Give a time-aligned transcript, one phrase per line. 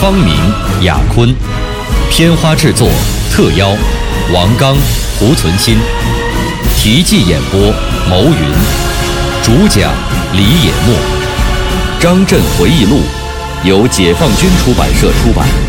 [0.00, 0.32] 方明、
[0.82, 1.34] 雅坤，
[2.08, 2.88] 片花制作
[3.32, 3.74] 特邀
[4.32, 4.76] 王刚、
[5.18, 5.76] 胡存新，
[6.76, 7.60] 题记演播
[8.08, 8.38] 牟云，
[9.42, 9.90] 主讲
[10.34, 10.94] 李野墨，
[12.00, 13.00] 《张震回忆录》
[13.68, 15.67] 由解放军出版社出版。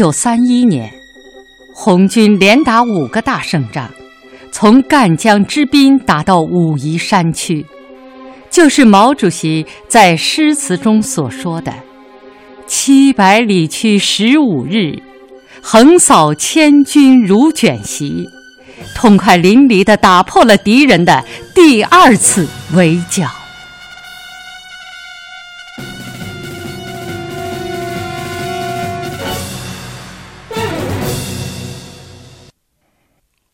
[0.00, 0.90] 九三一年，
[1.74, 3.90] 红军连打五个大胜仗，
[4.50, 7.66] 从赣江之滨打到武夷山区，
[8.48, 11.74] 就是毛主席在诗词中所说的
[12.66, 15.02] “七百里驱十五日，
[15.60, 18.26] 横扫千军如卷席”，
[18.96, 21.22] 痛快淋漓地打破了敌人的
[21.54, 23.28] 第二次围剿。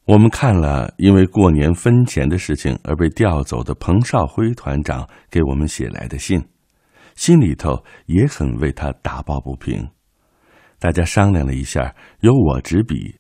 [0.06, 6.40] 我们看了因为过年分钱的事情而被调走的彭少辉团长给我们写来的信，
[7.16, 9.84] 心里头也很为他打抱不平。
[10.78, 13.16] 大家商量了一下，由我执笔，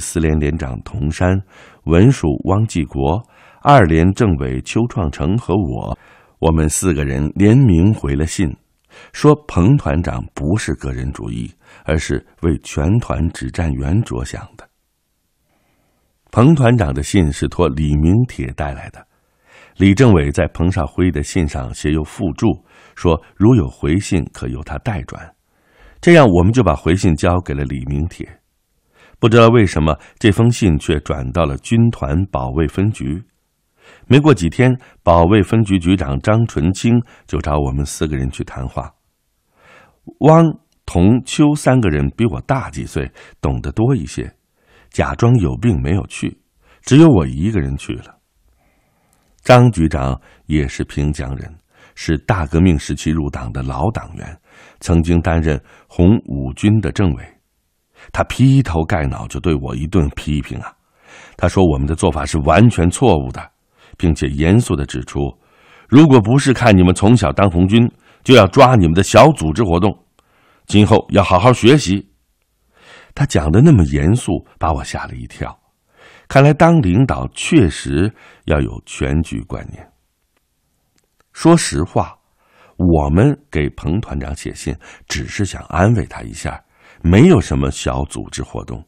[0.00, 1.40] 四连连长童山、
[1.84, 3.26] 文署汪继国、
[3.62, 5.98] 二连政委邱创成和我，
[6.40, 8.54] 我们四个人联名回了信，
[9.14, 11.50] 说彭团长不是个人主义，
[11.84, 14.67] 而是为全团指战员着想的。
[16.38, 19.04] 彭团长的信是托李明铁带来的，
[19.76, 22.46] 李政委在彭少辉的信上写有附注，
[22.94, 25.34] 说如有回信可由他代转，
[26.00, 28.38] 这样我们就把回信交给了李明铁。
[29.18, 33.20] 不知道为什么这封信却转到了军团保卫分局。
[34.06, 34.72] 没过几天，
[35.02, 38.94] 保卫分局局长张纯清就找我们四个人去谈话。
[40.20, 40.44] 汪、
[40.86, 43.10] 童、邱三个人比我大几岁，
[43.40, 44.32] 懂得多一些。
[44.90, 46.40] 假装有病没有去，
[46.82, 48.16] 只有我一个人去了。
[49.42, 51.54] 张局长也是平江人，
[51.94, 54.40] 是大革命时期入党的老党员，
[54.80, 57.24] 曾经担任红五军的政委。
[58.12, 60.72] 他劈头盖脑就对我一顿批评啊！
[61.36, 63.50] 他说我们的做法是完全错误的，
[63.96, 65.18] 并且严肃的指出，
[65.88, 67.90] 如果不是看你们从小当红军，
[68.22, 69.96] 就要抓你们的小组织活动，
[70.66, 72.08] 今后要好好学习。
[73.18, 75.58] 他讲的那么严肃，把我吓了一跳。
[76.28, 78.14] 看来当领导确实
[78.44, 79.84] 要有全局观念。
[81.32, 82.16] 说实话，
[82.76, 84.72] 我们给彭团长写信，
[85.08, 86.62] 只是想安慰他一下，
[87.02, 88.80] 没有什么小组织活动。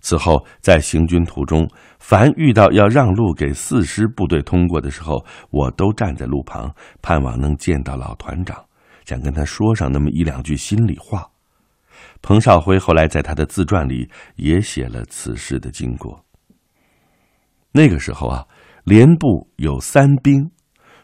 [0.00, 8.64] 此后在行军途中，凡遇到要让路给四师部队通过的时候，我都站在路旁，盼望能见到老团长，
[9.04, 11.24] 想跟他说上那么一两句心里话。
[12.24, 16.24] 彭少辉后来在他的自传里也写了此事的经过。
[17.70, 18.46] 那个时候啊，
[18.84, 20.50] 连部有三兵：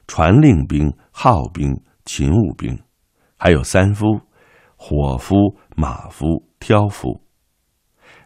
[0.06, 2.75] 传令兵、号兵、勤务兵，
[3.36, 4.19] 还有三夫：
[4.76, 5.36] 伙夫、
[5.76, 6.25] 马夫、
[6.59, 7.22] 挑夫。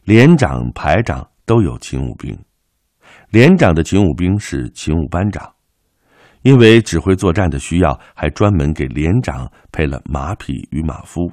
[0.05, 2.39] 连长、排长都有勤务兵。
[3.31, 5.53] 连长的勤务兵是勤务班长，
[6.43, 11.29] 因为指挥作战的需要，还专门给连长配了马匹与马夫。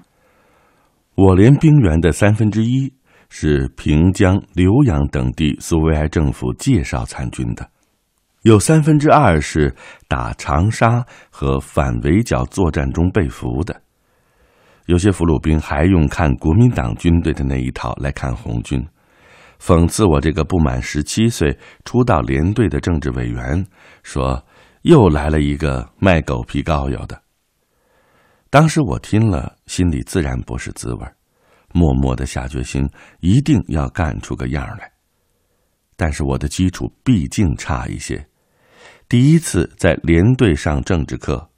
[1.24, 2.92] 我连兵员的三分之一
[3.30, 7.70] 是平江、浏阳等地苏维埃政府介绍参军的，
[8.42, 9.72] 有三分之二是
[10.08, 13.84] 打长沙和反围剿作战中被俘的。
[14.88, 18.84] 有些俘虏兵还用看国民党军队的那一套来看红军，
[19.62, 23.64] 讽刺我这个不满十七岁初到连队的政治委员，
[24.02, 24.44] 说
[24.82, 27.22] 又来了一个卖狗皮膏药的。
[28.52, 31.08] 当时我听了，心里自然不是滋味
[31.74, 32.86] 默默的下决心，
[33.22, 34.92] 一定要干出个样来。
[35.96, 38.28] 但是我的基础毕竟差一些，
[39.08, 41.50] 第一次在连队上政治课，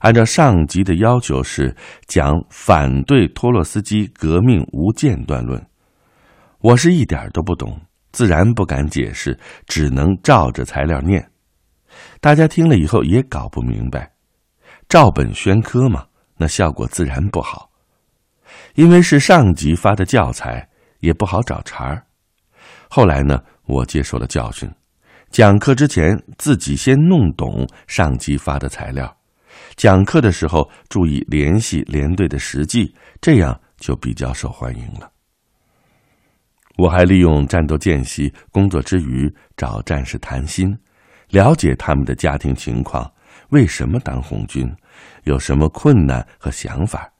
[0.00, 1.74] 按照上级的要求是
[2.06, 5.66] 讲反对托洛斯基革命无间断论，
[6.58, 11.30] 我是一点都不懂，自然不敢解释，只能照着材料念。
[12.20, 14.12] 大家听了以后也搞不明白，
[14.86, 16.04] 照本宣科嘛。
[16.36, 17.70] 那效果自然不好，
[18.74, 20.68] 因为是上级发的教材，
[21.00, 22.04] 也不好找茬儿。
[22.88, 24.70] 后来呢，我接受了教训，
[25.30, 29.16] 讲课之前自己先弄懂上级发的材料，
[29.76, 35.10] 讲课的时候注意联系连队的实际，这样就比较受欢迎了。
[36.78, 40.76] 我还利用战斗间隙工作之余找战士谈心，
[41.28, 43.10] 了解他们的家庭情况，
[43.52, 44.66] 为什么当红军，
[45.24, 47.10] 有什么困难和想法。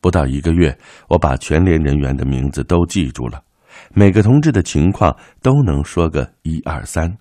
[0.00, 0.76] 不到一个月，
[1.08, 3.42] 我把全连人员的名字都记住了，
[3.90, 7.18] 每个同志的情况都能说个一二三。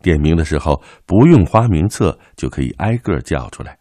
[0.00, 3.76] 点名的时候不用花名册，就可以挨个叫出来。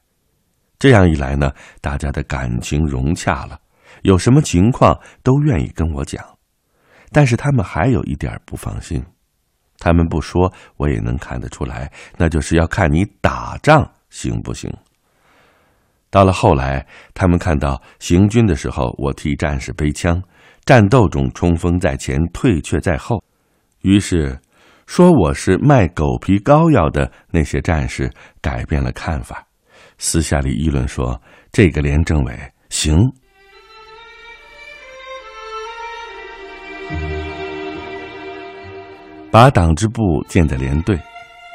[0.80, 3.60] 这样一来呢，大家的感情融洽了，
[4.02, 6.26] 有什么情况都愿意跟我讲。
[7.12, 9.06] 但是他们还有一点不放心，
[9.84, 14.72] 他们不说我也能看得出来，那就是要看你打仗行不行。
[16.10, 20.24] 到了后来，他们看到行军的时候我替战士背枪，
[20.64, 23.22] 战斗中冲锋在前，退却在后，
[23.82, 24.40] 于是
[24.88, 28.10] 说我是卖狗皮膏药的那些战士
[28.40, 29.46] 改变了看法，
[29.98, 31.22] 私下里议论说
[31.52, 32.34] 这个连政委
[32.70, 33.12] 行。
[39.34, 40.96] 把党支部建在连队，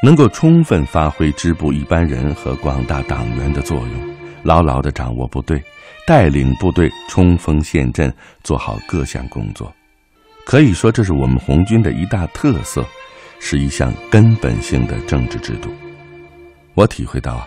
[0.02, 5.62] 能够充分发挥支部一般人和广大党员的作用，牢牢地掌握部队，
[6.04, 9.72] 带领部队冲锋陷阵，做好各项工作。
[10.44, 12.84] 可以说，这是我们红军的一大特色，
[13.38, 15.70] 是一项根本性的政治制度。
[16.74, 17.46] 我体会到啊，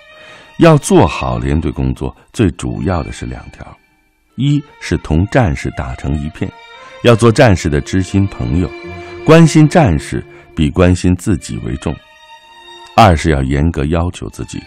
[0.59, 3.67] 要做好连队工作，最主要的是两条：
[4.37, 6.49] 一是同战士打成一片，
[7.03, 8.71] 要做战士的知心朋友。
[9.23, 10.23] 关心战士
[10.55, 11.95] 比关心自己为重。
[12.95, 14.59] 二是要严格要求自己，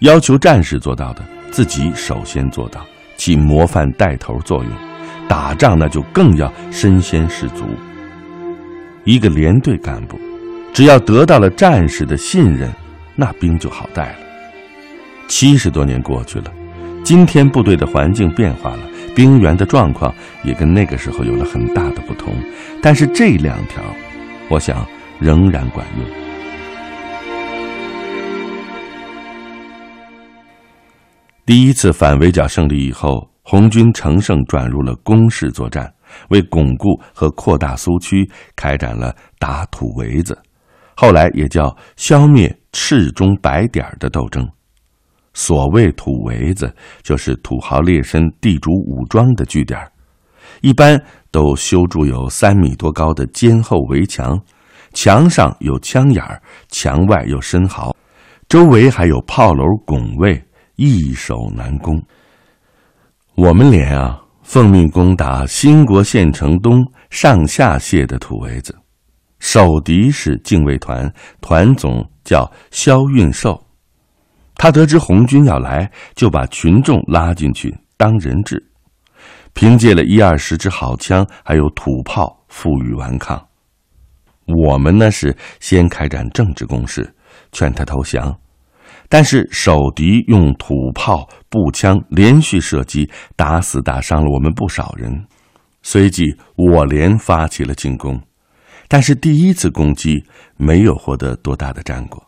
[0.00, 2.84] 要求战士做到的，自己首先做到，
[3.16, 4.72] 起模范带头作用。
[5.28, 7.64] 打仗那就更要身先士卒。
[9.04, 10.20] 一个连队干部，
[10.74, 12.70] 只要得到了战士的信任，
[13.16, 14.18] 那兵就好带了。
[15.28, 16.52] 七十多年过去了，
[17.02, 18.80] 今天部队的环境变化了。
[19.14, 20.12] 兵员的状况
[20.42, 22.34] 也跟那个时候有了很大不同，
[22.82, 23.82] 但是这两条，
[24.50, 24.86] 我想
[25.18, 26.06] 仍然管用。
[31.46, 35.90] 第一次反围剿胜利以后，红军乘胜转入了攻势作战，
[36.28, 40.38] 为巩固和扩大苏区，开展了打土围子，
[40.94, 44.46] 后来也叫消灭赤中白点的斗争。
[45.32, 46.72] 所谓土围子，
[47.02, 49.80] 就是土豪劣绅、地主武装的据点，
[50.60, 51.00] 一般
[51.30, 54.38] 都修筑有三米多高的坚厚围墙，
[54.92, 57.94] 墙上有枪眼儿，墙外有深壕，
[58.48, 60.42] 周围还有炮楼拱卫，
[60.76, 62.02] 易守难攻。
[63.34, 68.76] 我们连啊，奉命攻打兴国县城东上下械的土围子，
[69.38, 71.10] 守敌是禁卫团，
[71.40, 73.58] 团总叫肖运寿。
[74.54, 78.62] 他得知红军要来，就把群众拉进去当人质，
[79.54, 83.48] 凭借了一二十支好枪，还有土炮，负隅顽抗。
[84.46, 87.14] 我们呢是先开展政治攻势，
[87.52, 88.36] 劝他投降，
[89.08, 95.26] 但是守敌用土炮、步枪连续射击，打死打伤了我们不少人。
[95.82, 98.20] 随即我连发起了进攻，
[98.88, 100.24] 但是第一次攻击
[100.56, 102.22] 没有获得多大的战果。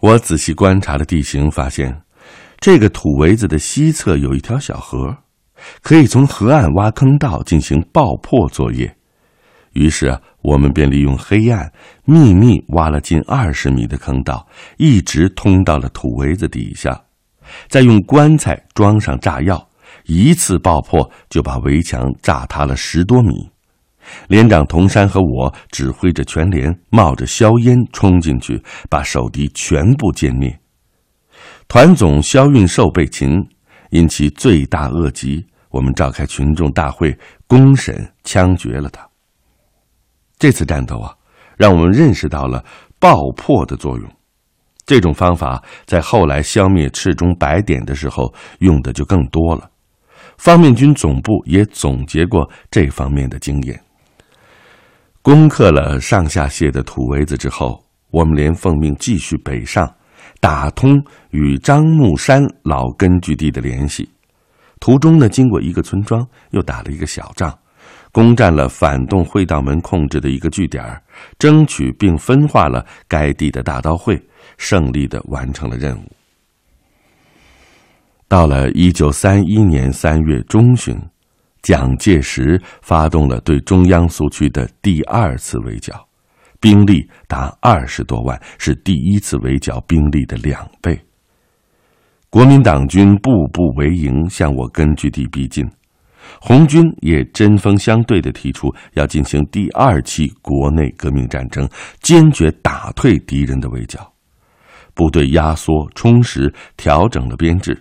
[0.00, 2.02] 我仔细观察了地形，发现
[2.58, 5.16] 这个土围子的西侧有一条小河，
[5.82, 8.96] 可以从河岸挖坑道进行爆破作业。
[9.72, 11.72] 于是，我们便利用黑暗，
[12.04, 17.02] 秘密挖了近二十米的坑道，一直通到了土围子底下，
[17.68, 19.68] 再用棺材装上炸药，
[20.04, 23.50] 一次爆破就把围墙炸塌了十多米。
[24.28, 30.58] 连长童山和我指挥着全连，冒着硝烟冲进去，把守敌全部歼灭。
[31.66, 33.42] 团总肖运寿被擒，
[33.90, 39.04] 因其罪大恶极，我们召开群众大会公审枪决了他。
[40.38, 41.12] 这次战斗啊，
[41.56, 42.64] 让我们认识到了
[43.00, 44.08] 爆破的作用。
[44.84, 49.70] 这种方法在后来消灭赤中白点的时候用的就更多了。
[50.38, 53.80] 方面军总部也总结过这方面的经验。
[55.22, 59.88] 攻克了上下械的土围子之后，我们连奉命继续北上，
[60.40, 61.00] 打通
[61.30, 64.10] 与樟木山老根据地的联系。
[64.82, 67.56] 途中呢，经过一个村庄，又打了一个小仗，
[68.10, 70.84] 攻占了反动会道门控制的一个据点，
[71.38, 74.20] 争取并分化了该地的大刀会，
[74.58, 76.12] 胜利的完成了任务。
[78.26, 81.00] 到了一九三一年三月中旬，
[81.62, 86.04] 蒋介石发动了对中央苏区的第二次围剿，
[86.58, 91.00] 兵力达二十多万，是第一次围剿兵力的两倍。
[92.32, 95.70] 国民党军步步为营，向我根据地逼近。
[96.40, 101.68] 红军也针锋相对地提出要进行第二期国内革命战争，
[102.00, 104.10] 坚决打退敌人的围剿。
[104.94, 107.78] 部队压缩、充实、调整了编制。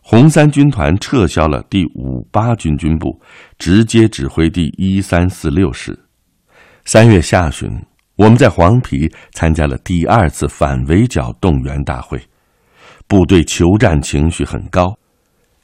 [0.00, 3.20] 红三军团撤销了第五八军军部，
[3.58, 5.98] 直接指挥第一三四六师。
[6.84, 7.68] 三月下旬，
[8.14, 12.22] 我们在黄陂参加了第二次反围剿动员大会，
[13.08, 14.94] 部队求战情绪很高。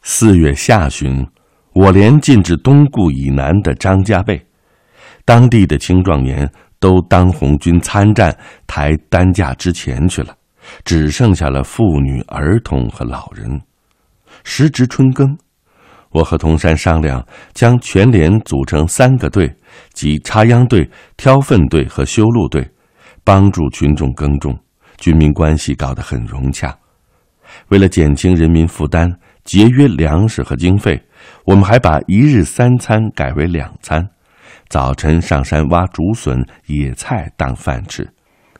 [0.02, 1.26] 四月下旬。
[1.72, 4.44] 我连进至东固以南的张家背，
[5.24, 10.34] 当地的青壮年都当红军参战抬担架之前去了，
[10.84, 13.48] 只剩下了妇女、儿童和老人。
[14.42, 15.38] 时值春耕，
[16.10, 19.48] 我和童山商量，将全连组成三个队，
[19.92, 22.68] 即插秧队、挑粪队和修路队，
[23.22, 24.58] 帮助群众耕种，
[24.98, 26.76] 军民关系搞得很融洽。
[27.68, 29.12] 为了减轻人民负担，
[29.44, 31.00] 节约粮食和经费。
[31.44, 34.08] 我们还把一日三餐改为两餐，
[34.68, 38.08] 早晨上山挖竹笋、野菜当饭吃，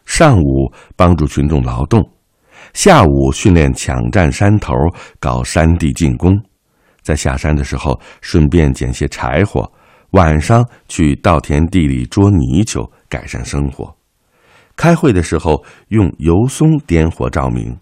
[0.04, 2.02] 上午帮助群众劳动，
[2.74, 4.74] 下午训练抢占山头、
[5.18, 6.38] 搞山地进攻，
[7.00, 9.70] 在下山的时候顺便捡些柴火，
[10.10, 13.96] 晚上去稻田地里捉泥鳅，改善生活。
[14.76, 17.76] 开会的时候用油松点火照明，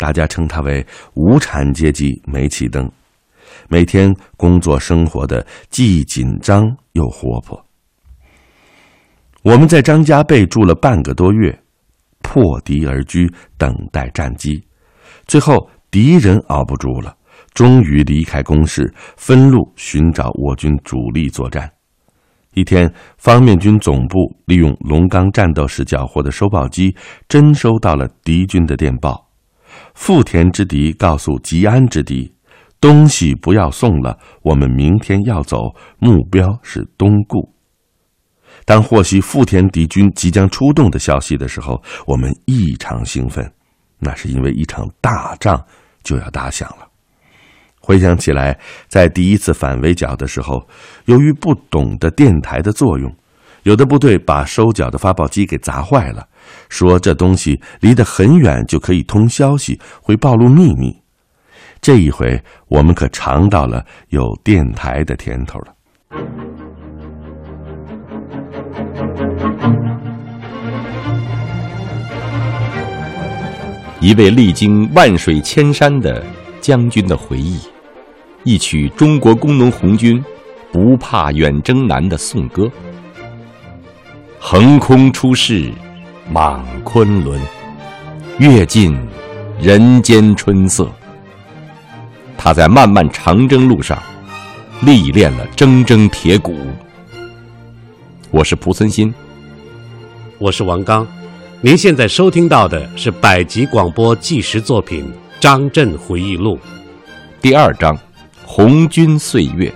[0.00, 2.90] 大家称它为无产阶级煤气灯。
[3.68, 7.62] 每天工作生活的既紧张又活泼。
[9.42, 11.56] 我们在张家背住了半个多月，
[12.22, 14.64] 破敌而居，等待战机。
[15.26, 17.14] 最后敌人熬不住了，
[17.52, 21.70] 终于离开工事，分路寻找我军主力作战。
[22.54, 26.96] 一天，方面军总部利用龙岗战斗时缴获的收报机，
[27.28, 29.29] 真收到了敌军的电报：
[29.94, 32.34] 富田之敌告诉吉安之敌。
[32.80, 35.58] 东西不要送了，我们明天要走，
[35.98, 37.52] 目标是东固。
[38.64, 43.52] 当获悉富田敌军即将出动的消息的时候，我们异常兴奋，
[43.98, 45.62] 那是因为一场大仗
[46.02, 46.88] 就要打响了。
[47.82, 48.58] 回想起来，
[48.88, 50.66] 在第一次反围剿的时候，
[51.04, 53.14] 由于不懂得电台的作用，
[53.64, 56.26] 有的部队把收缴的发报机给砸坏了，
[56.68, 60.96] 说这东西离得很远就可以通消息，会暴露秘密。
[61.80, 65.74] 这一回，我们可尝到了有电台的甜头了。
[74.00, 76.24] 一位历经万水千山的
[76.60, 77.60] 将军的回忆，
[78.44, 80.22] 一曲中国工农红军
[80.72, 82.70] 不怕远征难的颂歌。
[84.38, 85.70] 横空出世，
[86.32, 87.40] 莽昆仑，
[88.38, 88.96] 阅尽
[89.60, 90.88] 人间春色。
[92.38, 94.00] 他在漫漫长征路上
[94.80, 96.56] 历练了铮铮铁骨。
[98.30, 99.12] 我是蒲存昕，
[100.38, 101.04] 我是王刚。
[101.60, 105.04] 您现在收听到的是百集广播纪实作品
[105.40, 106.56] 《张震回忆录》
[107.42, 107.92] 第二章
[108.46, 109.68] 《红军岁月》，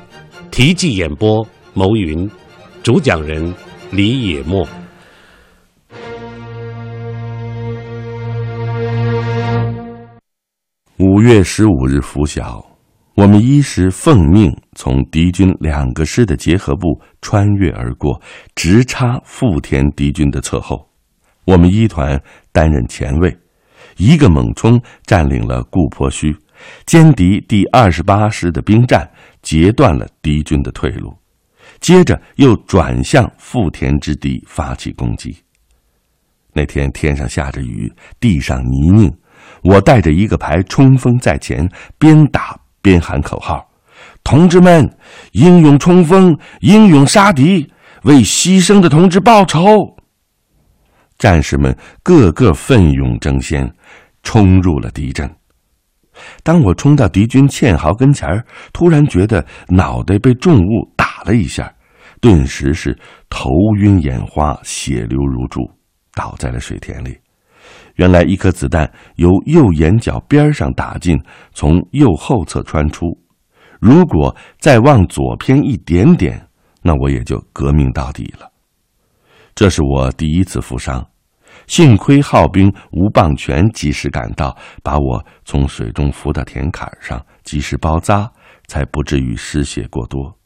[0.53, 2.31] 题记演播牟云，
[2.81, 3.53] 主讲人
[3.91, 4.65] 李野墨。
[11.35, 12.65] 月十五日拂晓，
[13.17, 16.87] 我们一时奉命从敌军两个师的结合部
[17.21, 18.23] 穿越而过，
[18.55, 20.89] 直插富田敌军的侧后。
[21.45, 22.17] 我们一团
[22.53, 23.37] 担任前卫，
[23.97, 26.33] 一个猛冲占领了固坡圩，
[26.87, 29.11] 歼敌第二十八师的兵站，
[29.43, 31.13] 截断了敌军的退路。
[31.81, 35.37] 接着又转向富田之地发起攻击。
[36.53, 39.13] 那天天上下着雨，地上泥泞。
[39.65, 41.67] 我带着一个排冲锋在前，
[41.99, 43.67] 边打边喊口号
[44.23, 44.89] ：“同志们，
[45.33, 47.67] 英勇冲锋，英勇杀敌，
[48.03, 49.67] 为牺牲的同志报仇！”
[51.17, 53.69] 战士们个个奋勇争先，
[54.23, 55.29] 冲入了敌阵。
[56.43, 58.29] 当我冲到敌军堑壕跟前
[58.73, 61.73] 突然觉得脑袋被重物打了一下，
[62.21, 62.97] 顿时是
[63.31, 65.61] 头晕眼花，血流如注，
[66.15, 67.17] 倒在了水田里。
[67.97, 71.21] 原来一颗子弹由右眼角边上打进，
[71.53, 73.07] 从右后侧穿出。
[73.81, 76.49] 如果再往左偏一点点，
[76.83, 78.51] 那我也就革命到底了。
[79.55, 81.07] 这是我第一次负伤，
[81.67, 88.31] 幸亏号兵吴棒全及时赶到，把我从水中扶到田坎上，及时包扎，
[88.67, 90.37] 才不至于失血过多。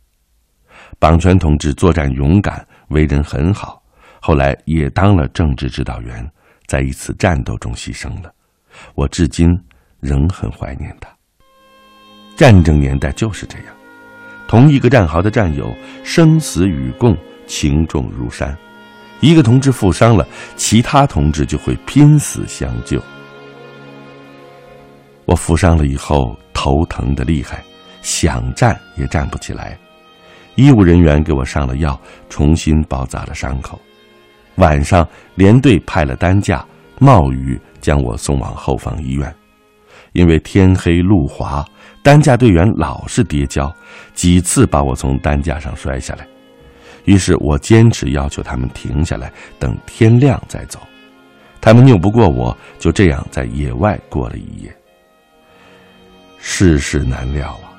[0.99, 3.83] 榜全同志作战勇敢，为人很好，
[4.21, 6.29] 后来也当了政治指导员，
[6.69, 8.33] 在一次战斗中牺牲了。
[8.95, 9.59] 我至今
[9.99, 11.09] 仍很怀念他。
[12.37, 13.67] 战争年代就是这样，
[14.47, 17.17] 同一个战壕的战友，生死与共，
[17.49, 18.57] 情重如山。
[19.21, 20.25] 一个同志负伤了，
[20.57, 23.03] 其他同志就会拼死相救。
[25.25, 27.65] 我负伤了以后，头疼的厉害，
[28.01, 29.77] 想站也站不起来。
[30.55, 33.81] 医务人员给我上了药，重新包扎了伤口。
[34.59, 36.65] 晚上，连队派了担架，
[36.99, 39.35] 冒雨将我送往后方医院。
[40.13, 41.65] 因为天黑路滑，
[42.03, 43.73] 担架队员老是跌跤，
[44.15, 46.27] 几次把我从担架上摔下来。
[47.05, 50.81] 于是我坚持要求他们停下来，等天亮再走。
[51.61, 54.75] 他们拗不过我，就这样在野外过了一夜。
[56.39, 57.71] 世事难料啊！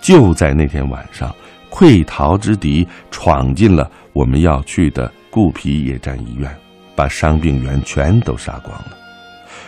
[0.00, 1.34] 就在那天晚上，
[1.70, 6.52] 溃逃之敌闯进了我们要去的布皮野战医院，
[6.96, 8.98] 把伤病员全都杀光了。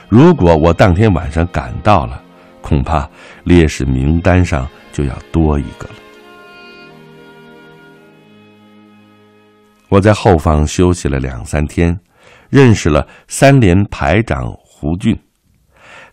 [0.09, 2.21] 如果我当天晚上赶到了，
[2.61, 3.09] 恐怕
[3.45, 5.95] 烈士名单上就要多一个了。
[9.89, 11.97] 我在后方休息了两三天，
[12.49, 15.17] 认识了三连排长胡俊，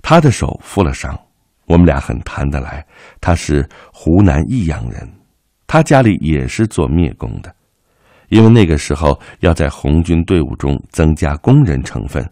[0.03, 1.19] 他的手负了伤，
[1.65, 2.85] 我们俩很谈得来。
[3.19, 5.11] 他是湖南益阳人，
[5.65, 7.51] 他家里也是做灭工的，
[8.29, 12.27] 因为那个时候要在红军队伍中增加工人成分，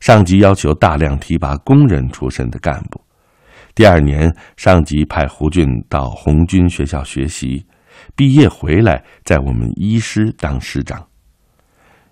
[0.00, 3.00] 上级要求大量提拔工人出身的干部。
[3.74, 7.66] 第二年，上级派胡俊到红军学校学习。
[8.14, 11.06] 毕业回来，在我们一师当师长。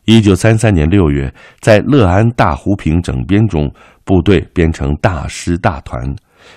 [0.05, 3.71] 一九三三年六月，在乐安大湖坪整编中，
[4.05, 6.03] 部队编成大师大团，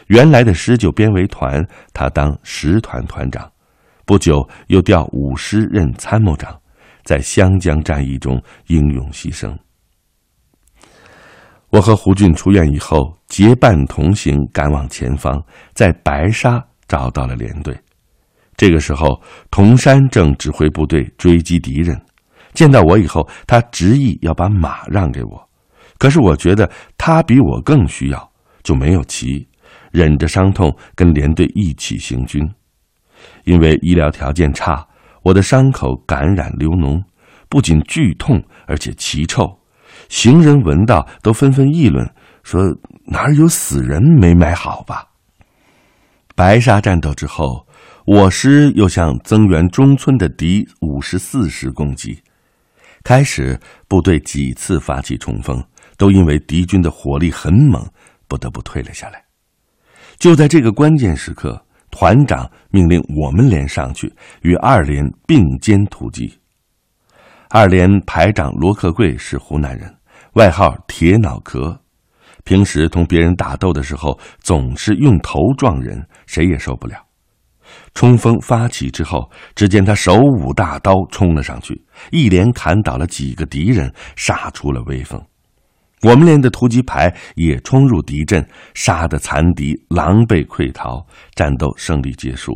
[0.08, 3.51] 原来的师就编为团，他当十团团长。
[4.06, 6.58] 不久，又调五师任参谋长，
[7.04, 9.56] 在湘江战役中英勇牺牲。
[11.70, 17.76] 我和胡俊出院以后，结伴同行，赶往前方，在白沙找到了连队。
[18.56, 22.00] 这个时候，童山正指挥部队追击敌人，
[22.54, 25.50] 见到我以后，他执意要把马让给我。
[25.98, 29.48] 可是我觉得他比我更需要，就没有骑，
[29.92, 32.48] 忍着伤痛跟连队一起行军。
[33.46, 34.86] 因为医疗条件差，
[35.24, 37.04] 我的伤口感染流脓，
[37.50, 39.60] 不仅剧痛，而且奇臭，
[40.10, 42.08] 行人闻到都纷纷议论，
[42.44, 42.62] 说
[43.06, 45.08] 哪有死人没埋好吧？
[46.36, 47.66] 白沙战斗之后。
[48.06, 52.22] 我师又向增援中村的敌五十四师攻击，
[53.02, 53.58] 开始
[53.88, 55.64] 部队几次发起冲锋，
[55.96, 57.82] 都因为敌军的火力很猛，
[58.28, 59.24] 不得不退了下来。
[60.18, 61.62] 就在这个关键时刻，
[61.93, 66.39] 团长命令我们连上去与二连并肩突击。
[67.49, 69.95] 二连排长罗克贵是湖南人，
[70.34, 71.79] 外号“铁脑壳”，
[72.43, 76.95] 平时同别人打斗的时候总是用头撞人，谁也受不了。
[77.93, 81.79] 冲锋发起之后，只见他手舞大刀冲了上去，
[82.10, 85.23] 一连砍倒了几个敌人，杀出了威风。
[86.04, 92.54] 我们连的突击排也冲入敌阵，杀得残敌狼狈溃逃，战斗胜利结束。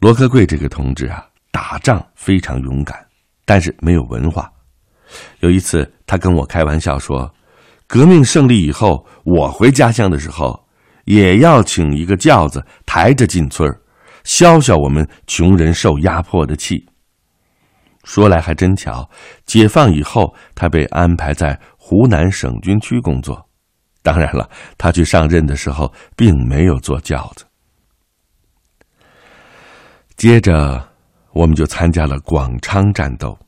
[0.00, 3.06] 罗克贵这个同志啊，打仗非常勇敢，
[3.44, 4.50] 但是没有文化。
[5.40, 7.32] 有一次，他跟我开玩笑说
[7.86, 10.62] ：“革命胜利以后，我回家乡的时候。”
[11.08, 13.80] 也要请一个轿子抬着进村儿
[14.24, 16.86] 消消我们穷人受压迫的气。
[18.04, 19.08] 说来还真巧，
[19.44, 23.46] 解放以后，他被安排在湖南省军区工作。
[24.02, 27.44] 当然了，他去上任的时候，并没有坐轿子。
[30.16, 30.88] 接着，
[31.32, 33.38] 我们就参加了广昌战斗，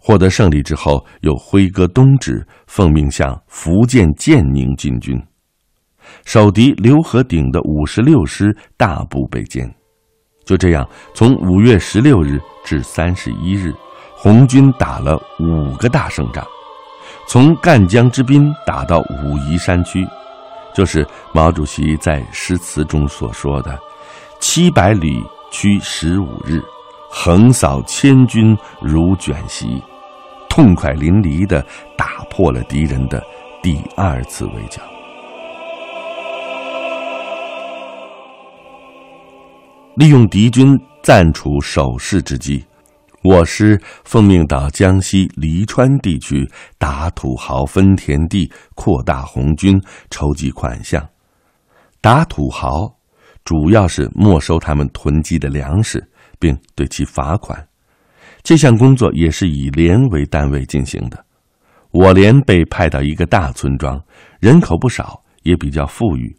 [0.00, 5.20] 获得胜利之后，又挥戈东指，奉命向福建建宁进军。
[6.24, 9.70] 守敌刘和鼎的五十六师大部被歼，
[10.48, 13.70] 就这样，从五月十六日至三十一日，
[14.16, 16.42] 红军打了五个大胜仗，
[17.28, 20.08] 从赣江之滨打到武夷山区，
[20.74, 23.78] 就是毛主席在诗词中所说的
[24.40, 26.62] “七百里驱十五日，
[27.10, 29.82] 横扫千军如卷席”，
[30.48, 31.62] 痛快淋漓地
[31.94, 33.22] 打破了敌人的
[33.62, 34.80] 第二次围剿。
[39.98, 42.64] 利用敌军暂处守势之机，
[43.24, 49.76] 我师奉命到江西黎川地区打土豪分田地，扩大红军，
[50.08, 51.04] 筹集款项。
[52.00, 52.88] 打土豪
[53.44, 56.00] 主要是没收他们囤积的粮食，
[56.38, 57.66] 并对其罚款。
[58.44, 61.24] 这项工作也是以连为单位进行的。
[61.90, 64.00] 我连被派到一个大村庄，
[64.38, 66.38] 人口不少，也比较富裕。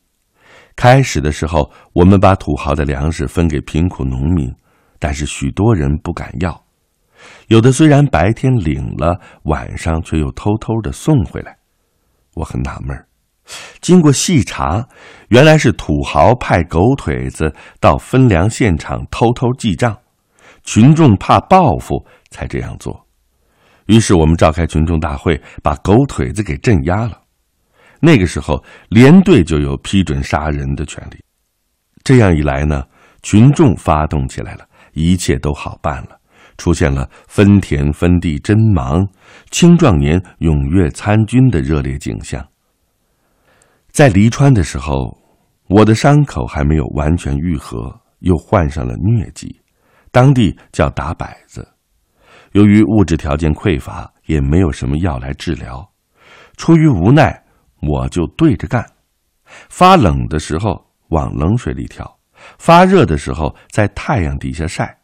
[0.79, 4.49] 开始的时候，我们把土豪的粮食分给贫苦农民，
[4.97, 6.63] 但是许多人不敢要。
[7.49, 11.57] 有的虽然白天领了，晚上却又偷偷的送回来。
[12.35, 12.97] 我很纳闷
[13.81, 14.87] 经过细查，
[15.27, 19.97] 原来是土豪派狗腿子到分粮现场偷偷记账，
[20.63, 23.05] 群众怕报复才这样做。
[23.87, 27.19] 于是我们召开群众大会，把狗腿子给镇压了。
[27.99, 31.17] 那个时候，连队就有批准杀人的权利。
[32.03, 32.83] 这样一来呢，
[33.21, 36.19] 群众发动起来了，一切都好办了，
[36.57, 39.05] 出现了分田分地真忙，
[39.51, 42.45] 青壮年踊跃参军的热烈景象。
[43.91, 45.17] 在黎川的时候，
[45.67, 49.59] 我的伤口还没有完全愈合，又患上了疟疾，
[50.11, 51.67] 当地叫打摆子。
[52.53, 55.87] 由于物质条件匮乏，也没有什么药来治疗，
[56.57, 57.43] 出于无奈，
[57.81, 58.85] 我就对着干。
[59.69, 62.19] 发冷的时候往冷水里跳，
[62.57, 64.97] 发热的时候在太阳底下晒，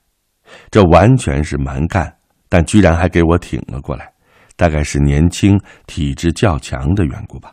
[0.69, 2.15] 这完全是蛮干，
[2.47, 4.13] 但居然还给我挺了过来，
[4.55, 7.51] 大概是年轻、体质较强的缘故吧。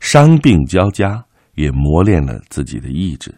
[0.00, 3.34] 伤病交加，也磨练了自己的意志。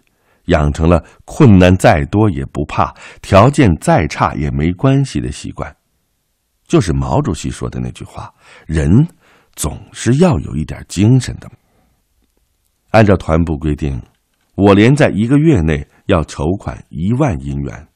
[0.47, 5.75] 养成了困难再多也不怕，条件再差也没关系的习惯，
[6.69, 8.33] 就是毛主席说的那句话
[8.65, 9.05] ：“人
[9.57, 11.51] 总是要有一点精神的。”
[12.93, 14.01] 按照团部规定，
[14.55, 17.89] 我连在一个月内要筹款一万银元，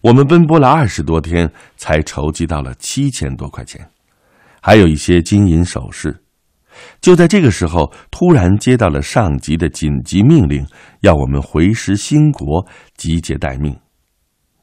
[0.00, 3.88] 我们奔波了二十多天才筹集到了七千多块钱，
[4.60, 6.22] 还有一些金银首饰。
[7.00, 10.66] 就在这个时候，突然接到了上级的紧急命令，
[11.02, 13.76] 要我们回师兴国，集结待命。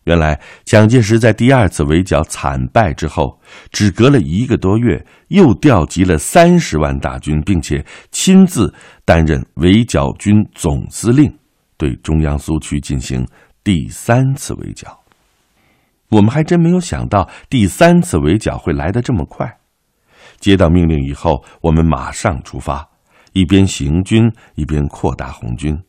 [0.06, 3.40] 原来蒋介石在第二次围剿惨败之后，
[3.72, 8.74] 只隔了一个多月，又调集了三十万大军，并且亲自
[9.06, 11.32] 担任围剿军总司令，
[11.78, 13.24] 对中央苏区进行
[13.64, 15.00] 第三次围剿。
[16.10, 19.60] 我们还真没有想到，第三次围剿会来得这么快。
[20.40, 22.90] 接到命令以后，我们马上出发，
[23.34, 25.80] 一边行军一边扩大红军。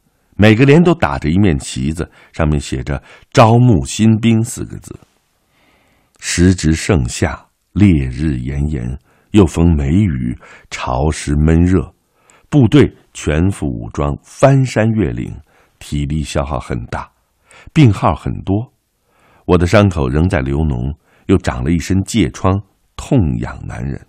[0.42, 3.00] 每个连都打着一面旗子，上面写着
[3.32, 4.98] “招募新兵”四个字。
[6.18, 8.98] 时值盛夏，烈日炎炎，
[9.30, 10.36] 又逢梅雨，
[10.68, 11.94] 潮湿闷热，
[12.50, 15.32] 部队全副武装，翻山越岭，
[15.78, 17.08] 体力消耗很大，
[17.72, 18.72] 病号很多。
[19.44, 20.92] 我的伤口仍在流脓，
[21.26, 22.60] 又长了一身疥疮，
[22.96, 24.04] 痛痒难忍。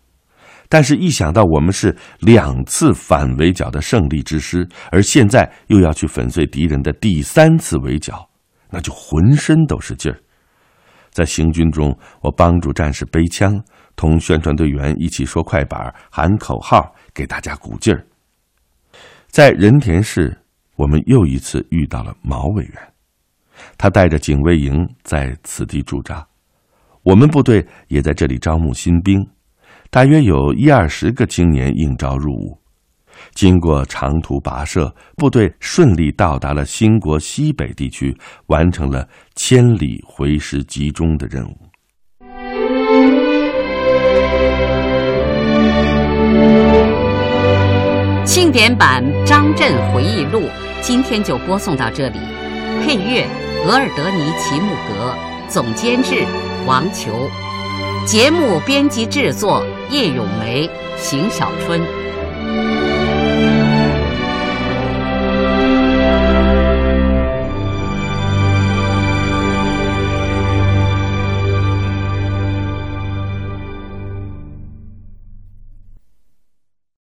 [0.69, 8.27] 但是，一想到我们是两次反围剿的胜利之师，而现在又要去粉碎敌人的第三次围剿，
[8.69, 10.19] 那就浑身都是劲儿。
[11.11, 13.63] 在行军中，我帮助战士背枪，
[13.95, 18.03] 同宣传队员一起说快板、喊口号，给大家鼓劲儿。
[19.27, 20.35] 在仁田市，
[20.75, 22.73] 我们又一次遇到了毛委员，
[23.77, 26.25] 他带着警卫营在此地驻扎，
[27.03, 29.23] 我们部队也在这里招募新兵。
[29.93, 32.57] 大约有一二十个青年应招入伍，
[33.35, 38.11] 经过长途跋涉，部队顺利到达了兴国西北地区，
[38.47, 41.55] 完成了千里回师集中的任务。
[48.25, 50.41] 庆典版张震回忆录
[50.81, 52.17] 今天就播送到这里，
[52.83, 53.27] 配乐
[53.67, 55.15] 额尔德尼齐木格，
[55.47, 56.25] 总监制
[56.65, 57.29] 王球。
[58.05, 61.81] 节目编辑制作：叶咏梅、邢小春。